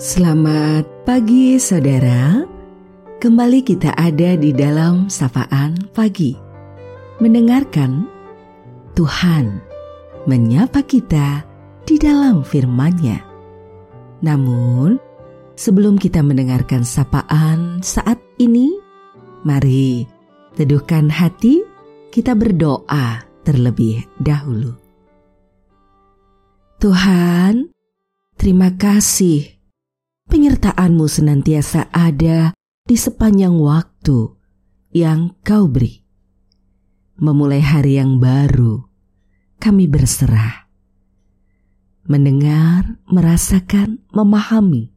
Selamat 0.00 0.88
pagi 1.04 1.60
saudara. 1.60 2.40
Kembali 3.20 3.60
kita 3.60 3.92
ada 4.00 4.32
di 4.32 4.48
dalam 4.48 5.12
sapaan 5.12 5.76
pagi. 5.92 6.32
Mendengarkan 7.20 8.08
Tuhan 8.96 9.60
menyapa 10.24 10.80
kita 10.88 11.44
di 11.84 12.00
dalam 12.00 12.40
firman-Nya. 12.40 13.20
Namun 14.24 14.96
sebelum 15.52 16.00
kita 16.00 16.24
mendengarkan 16.24 16.80
sapaan 16.80 17.84
saat 17.84 18.16
ini 18.40 18.72
Mari 19.44 20.08
teduhkan 20.56 21.12
hati 21.12 21.60
kita 22.08 22.32
berdoa 22.32 23.20
terlebih 23.44 24.00
dahulu. 24.16 24.72
Tuhan, 26.80 27.68
terima 28.40 28.72
kasih 28.80 29.59
penyertaan-Mu 30.30 31.10
senantiasa 31.10 31.90
ada 31.90 32.54
di 32.86 32.94
sepanjang 32.94 33.58
waktu 33.58 34.38
yang 34.94 35.34
Kau 35.42 35.66
beri. 35.66 36.06
Memulai 37.20 37.60
hari 37.60 37.98
yang 37.98 38.22
baru, 38.22 38.80
kami 39.60 39.90
berserah. 39.90 40.70
Mendengar, 42.06 42.96
merasakan, 43.10 44.00
memahami 44.14 44.94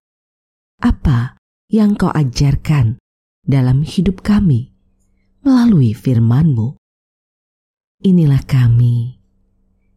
apa 0.80 1.36
yang 1.68 1.98
Kau 2.00 2.14
ajarkan 2.14 3.02
dalam 3.44 3.84
hidup 3.84 4.24
kami 4.24 4.72
melalui 5.44 5.92
firman-Mu. 5.92 6.80
Inilah 8.08 8.46
kami 8.48 9.20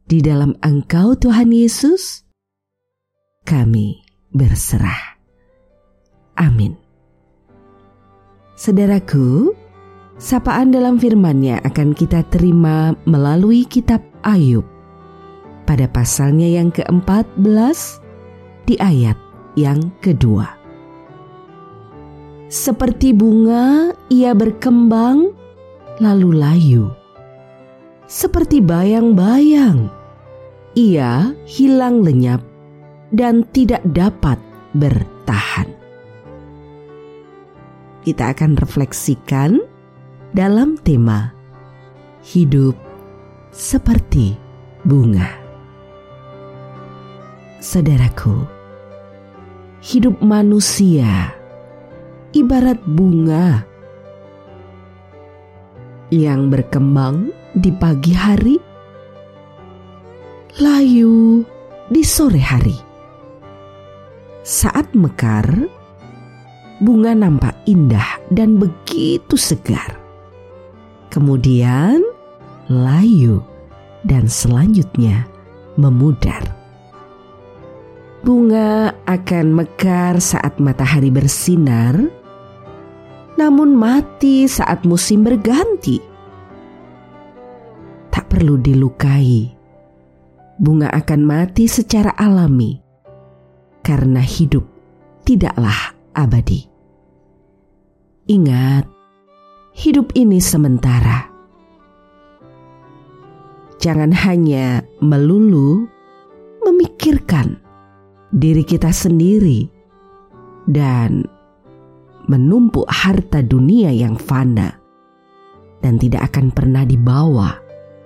di 0.06 0.18
dalam 0.22 0.54
Engkau 0.62 1.14
Tuhan 1.18 1.50
Yesus, 1.50 2.26
kami 3.46 4.02
berserah. 4.30 5.15
Amin. 6.36 6.76
Saudaraku, 8.56 9.52
sapaan 10.16 10.72
dalam 10.72 10.96
firman-Nya 10.96 11.60
akan 11.64 11.92
kita 11.92 12.24
terima 12.32 12.96
melalui 13.04 13.68
kitab 13.68 14.00
Ayub 14.24 14.64
pada 15.68 15.84
pasalnya 15.90 16.48
yang 16.48 16.72
ke-14 16.72 18.00
di 18.64 18.80
ayat 18.80 19.18
yang 19.60 19.92
kedua. 20.00 20.56
Seperti 22.46 23.12
bunga 23.12 23.92
ia 24.08 24.32
berkembang 24.32 25.34
lalu 26.00 26.30
layu. 26.32 26.86
Seperti 28.06 28.62
bayang-bayang 28.62 29.90
ia 30.78 31.34
hilang 31.44 32.00
lenyap 32.06 32.40
dan 33.12 33.44
tidak 33.52 33.84
dapat 33.90 34.38
bertahan. 34.72 35.75
Kita 38.06 38.30
akan 38.30 38.54
refleksikan 38.54 39.58
dalam 40.30 40.78
tema 40.78 41.34
hidup 42.22 42.78
seperti 43.50 44.38
bunga. 44.86 45.26
Saudaraku, 47.58 48.46
hidup 49.82 50.22
manusia 50.22 51.34
ibarat 52.30 52.78
bunga 52.86 53.66
yang 56.14 56.46
berkembang 56.46 57.34
di 57.58 57.74
pagi 57.74 58.14
hari 58.14 58.54
layu 60.62 61.42
di 61.90 62.06
sore 62.06 62.38
hari. 62.38 62.78
Saat 64.46 64.94
mekar, 64.94 65.66
bunga 66.82 67.16
nampak 67.16 67.56
indah 67.64 68.20
dan 68.32 68.60
begitu 68.60 69.36
segar. 69.36 69.96
Kemudian 71.08 72.04
layu 72.68 73.40
dan 74.04 74.28
selanjutnya 74.28 75.24
memudar. 75.80 76.42
Bunga 78.26 78.90
akan 79.06 79.46
mekar 79.54 80.18
saat 80.18 80.58
matahari 80.58 81.14
bersinar, 81.14 81.94
namun 83.38 83.78
mati 83.78 84.50
saat 84.50 84.82
musim 84.82 85.22
berganti. 85.22 86.02
Tak 88.10 88.26
perlu 88.26 88.58
dilukai 88.58 89.56
bunga 90.56 90.88
akan 90.88 91.20
mati 91.22 91.68
secara 91.68 92.16
alami 92.16 92.80
karena 93.84 94.24
hidup 94.24 94.64
tidaklah 95.22 95.94
abadi. 96.16 96.75
Ingat, 98.26 98.90
hidup 99.70 100.10
ini 100.18 100.42
sementara. 100.42 101.30
Jangan 103.78 104.10
hanya 104.10 104.82
melulu 104.98 105.86
memikirkan 106.66 107.62
diri 108.34 108.66
kita 108.66 108.90
sendiri 108.90 109.70
dan 110.66 111.22
menumpuk 112.26 112.90
harta 112.90 113.46
dunia 113.46 113.94
yang 113.94 114.18
fana 114.18 114.74
dan 115.78 115.94
tidak 115.94 116.34
akan 116.34 116.50
pernah 116.50 116.82
dibawa 116.82 117.54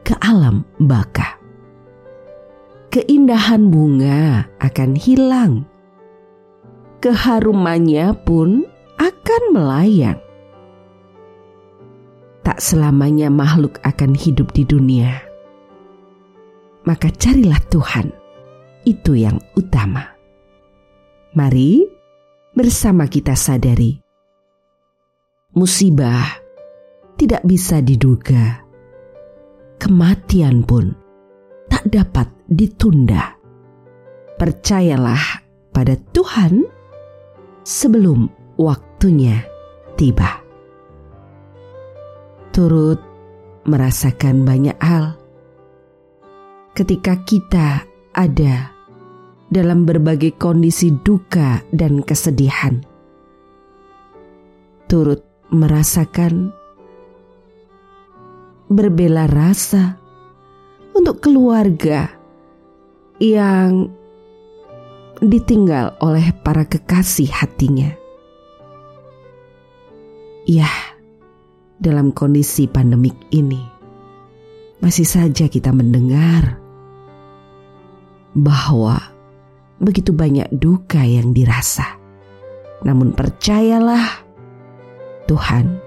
ke 0.05 0.13
alam 0.21 0.69
baka 0.85 1.41
keindahan 2.91 3.71
bunga 3.71 4.45
akan 4.59 4.99
hilang. 4.99 5.65
Keharumannya 7.01 8.13
pun 8.27 8.69
akan 9.11 9.43
melayang. 9.51 10.21
Tak 12.47 12.63
selamanya 12.63 13.29
makhluk 13.29 13.83
akan 13.83 14.15
hidup 14.15 14.55
di 14.55 14.63
dunia. 14.63 15.19
Maka 16.87 17.13
carilah 17.13 17.61
Tuhan, 17.69 18.15
itu 18.89 19.13
yang 19.19 19.37
utama. 19.59 20.17
Mari 21.37 21.85
bersama 22.57 23.07
kita 23.07 23.37
sadari, 23.37 24.01
musibah 25.55 26.41
tidak 27.21 27.45
bisa 27.45 27.85
diduga, 27.85 28.65
kematian 29.77 30.65
pun 30.65 30.97
tak 31.69 31.87
dapat 31.93 32.27
ditunda. 32.49 33.37
Percayalah 34.41 35.45
pada 35.71 35.95
Tuhan 36.17 36.65
sebelum 37.63 38.40
waktunya 38.61 39.49
tiba. 39.97 40.45
Turut 42.53 43.01
merasakan 43.65 44.45
banyak 44.45 44.77
hal 44.77 45.17
ketika 46.77 47.17
kita 47.25 47.89
ada 48.13 48.69
dalam 49.49 49.89
berbagai 49.89 50.37
kondisi 50.37 50.93
duka 50.93 51.65
dan 51.73 52.05
kesedihan. 52.05 52.85
Turut 54.91 55.25
merasakan 55.49 56.53
berbela 58.69 59.25
rasa 59.27 59.97
untuk 60.93 61.23
keluarga 61.23 62.11
yang 63.23 63.91
ditinggal 65.23 66.01
oleh 66.01 66.33
para 66.43 66.65
kekasih 66.67 67.31
hatinya. 67.31 68.00
Ya, 70.51 70.67
dalam 71.79 72.11
kondisi 72.11 72.67
pandemik 72.67 73.15
ini, 73.31 73.63
masih 74.83 75.07
saja 75.07 75.47
kita 75.47 75.71
mendengar 75.71 76.59
bahwa 78.35 78.99
begitu 79.79 80.11
banyak 80.11 80.51
duka 80.51 81.07
yang 81.07 81.31
dirasa. 81.31 81.87
Namun 82.83 83.15
percayalah, 83.15 84.27
Tuhan, 85.31 85.79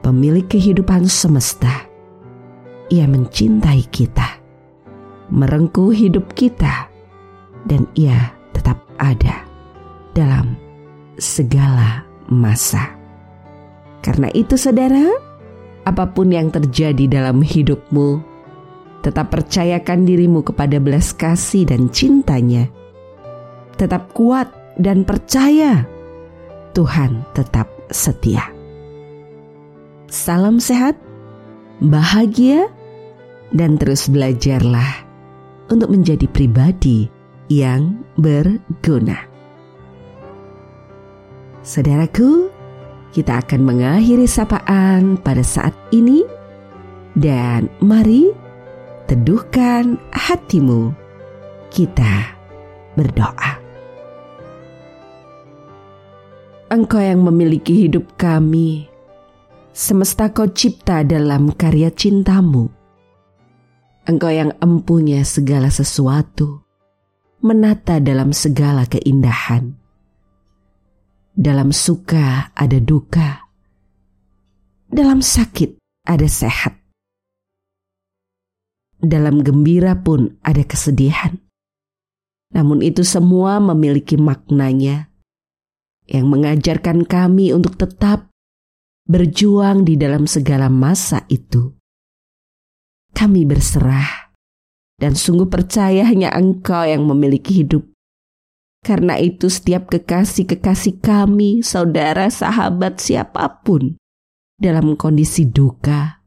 pemilik 0.00 0.48
kehidupan 0.48 1.04
semesta, 1.04 1.84
ia 2.88 3.04
mencintai 3.04 3.84
kita, 3.92 4.40
merengkuh 5.28 5.92
hidup 5.92 6.32
kita, 6.32 6.88
dan 7.68 7.84
Ia 8.00 8.32
tetap 8.56 8.80
ada 8.96 9.44
dalam 10.16 10.56
segala 11.20 12.08
masa. 12.32 12.99
Karena 14.00 14.32
itu, 14.32 14.56
saudara, 14.56 15.12
apa 15.84 16.04
pun 16.12 16.32
yang 16.32 16.48
terjadi 16.48 17.08
dalam 17.08 17.44
hidupmu, 17.44 18.20
tetap 19.00 19.32
percayakan 19.32 20.04
dirimu 20.04 20.44
kepada 20.44 20.76
belas 20.76 21.12
kasih 21.16 21.68
dan 21.68 21.88
cintanya. 21.92 22.68
Tetap 23.76 24.12
kuat 24.12 24.52
dan 24.76 25.08
percaya 25.08 25.88
Tuhan 26.76 27.24
tetap 27.32 27.66
setia. 27.90 28.44
Salam 30.10 30.58
sehat, 30.58 30.98
bahagia, 31.82 32.66
dan 33.50 33.78
terus 33.78 34.06
belajarlah 34.10 35.06
untuk 35.70 35.90
menjadi 35.90 36.26
pribadi 36.30 37.06
yang 37.50 37.98
berguna. 38.18 39.26
Saudaraku, 41.62 42.50
kita 43.10 43.42
akan 43.42 43.60
mengakhiri 43.66 44.26
sapaan 44.30 45.18
pada 45.18 45.42
saat 45.42 45.74
ini 45.90 46.22
dan 47.18 47.66
mari 47.82 48.30
teduhkan 49.10 49.98
hatimu. 50.14 50.94
Kita 51.70 52.38
berdoa. 52.94 53.58
Engkau 56.70 57.02
yang 57.02 57.26
memiliki 57.26 57.86
hidup 57.86 58.14
kami, 58.14 58.86
semesta 59.74 60.30
kau 60.30 60.46
cipta 60.46 61.02
dalam 61.02 61.50
karya 61.50 61.90
cintamu. 61.90 62.70
Engkau 64.06 64.30
yang 64.30 64.54
empunya 64.62 65.26
segala 65.26 65.66
sesuatu, 65.66 66.62
menata 67.42 67.98
dalam 67.98 68.30
segala 68.30 68.86
keindahan. 68.86 69.79
Dalam 71.30 71.70
suka 71.70 72.50
ada 72.52 72.78
duka, 72.82 73.50
dalam 74.90 75.22
sakit 75.22 75.78
ada 76.02 76.26
sehat. 76.26 76.74
Dalam 79.00 79.40
gembira 79.40 79.96
pun 79.96 80.36
ada 80.42 80.60
kesedihan. 80.66 81.38
Namun 82.50 82.82
itu 82.82 83.06
semua 83.06 83.62
memiliki 83.62 84.18
maknanya 84.18 85.08
yang 86.10 86.26
mengajarkan 86.26 87.06
kami 87.06 87.54
untuk 87.54 87.78
tetap 87.78 88.26
berjuang 89.06 89.86
di 89.86 89.94
dalam 89.94 90.26
segala 90.26 90.66
masa 90.66 91.22
itu. 91.30 91.74
Kami 93.14 93.46
berserah 93.46 94.34
dan 94.98 95.18
sungguh 95.18 95.46
percaya 95.50 96.06
hanya 96.06 96.30
Engkau 96.34 96.86
yang 96.86 97.06
memiliki 97.06 97.62
hidup. 97.62 97.89
Karena 98.80 99.20
itu 99.20 99.52
setiap 99.52 99.92
kekasih-kekasih 99.92 101.04
kami, 101.04 101.60
saudara, 101.60 102.32
sahabat, 102.32 102.96
siapa 102.96 103.60
pun 103.60 104.00
dalam 104.56 104.96
kondisi 104.96 105.44
duka, 105.44 106.24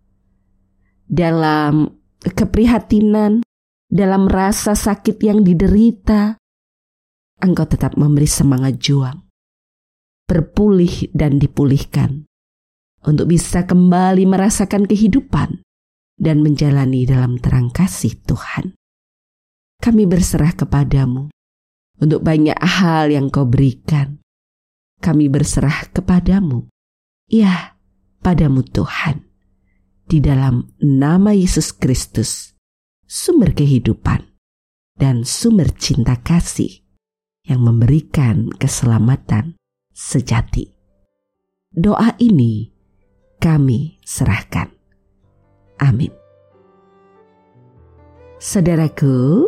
dalam 1.10 1.90
keprihatinan, 2.22 3.42
dalam 3.90 4.30
rasa 4.30 4.78
sakit 4.78 5.18
yang 5.22 5.42
diderita, 5.42 6.38
Engkau 7.44 7.68
tetap 7.68 8.00
memberi 8.00 8.30
semangat 8.30 8.80
juang 8.80 9.24
berpulih 10.24 11.12
dan 11.12 11.38
dipulihkan, 11.38 12.26
untuk 13.04 13.28
bisa 13.30 13.68
kembali 13.68 14.24
merasakan 14.24 14.88
kehidupan 14.88 15.62
dan 16.16 16.40
menjalani 16.40 17.04
dalam 17.04 17.38
terang 17.38 17.70
kasih 17.70 18.16
Tuhan. 18.24 18.74
Kami 19.84 20.08
berserah 20.08 20.56
kepadamu 20.56 21.28
untuk 22.00 22.26
banyak 22.26 22.58
hal 22.58 23.12
yang 23.12 23.30
kau 23.30 23.46
berikan. 23.46 24.22
Kami 25.04 25.28
berserah 25.28 25.92
kepadamu, 25.92 26.72
ya, 27.28 27.76
padamu 28.24 28.64
Tuhan, 28.64 29.28
di 30.08 30.24
dalam 30.24 30.72
nama 30.80 31.36
Yesus 31.36 31.76
Kristus, 31.76 32.56
sumber 33.04 33.52
kehidupan 33.52 34.24
dan 34.96 35.28
sumber 35.28 35.76
cinta 35.76 36.16
kasih 36.24 36.84
yang 37.44 37.68
memberikan 37.68 38.48
keselamatan 38.56 39.60
sejati. 39.92 40.72
Doa 41.74 42.16
ini 42.24 42.72
kami 43.44 44.00
serahkan. 44.08 44.72
Amin. 45.84 46.14
Saudaraku, 48.40 49.48